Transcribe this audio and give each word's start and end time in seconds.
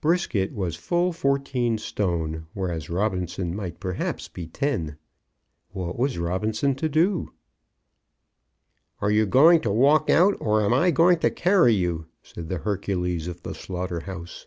Brisket 0.00 0.52
was 0.52 0.76
full 0.76 1.12
fourteen 1.12 1.76
stone, 1.76 2.46
whereas 2.54 2.88
Robinson 2.88 3.52
might 3.52 3.80
perhaps 3.80 4.28
be 4.28 4.46
ten. 4.46 4.96
What 5.70 5.98
was 5.98 6.18
Robinson 6.18 6.76
to 6.76 6.88
do? 6.88 7.32
"Are 9.00 9.10
you 9.10 9.26
going 9.26 9.60
to 9.62 9.72
walk 9.72 10.08
out, 10.08 10.36
or 10.38 10.62
am 10.62 10.72
I 10.72 10.92
going 10.92 11.18
to 11.18 11.32
carry 11.32 11.74
you?" 11.74 12.06
said 12.22 12.48
the 12.48 12.58
Hercules 12.58 13.26
of 13.26 13.42
the 13.42 13.56
slaughter 13.56 13.98
house. 13.98 14.46